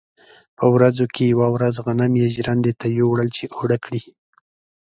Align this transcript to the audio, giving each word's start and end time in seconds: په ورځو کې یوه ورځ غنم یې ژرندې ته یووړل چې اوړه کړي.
په 0.57 0.65
ورځو 0.75 1.05
کې 1.13 1.23
یوه 1.33 1.47
ورځ 1.55 1.75
غنم 1.85 2.11
یې 2.21 2.27
ژرندې 2.35 2.71
ته 2.79 2.85
یووړل 2.99 3.29
چې 3.37 3.43
اوړه 3.55 3.77
کړي. 3.85 4.01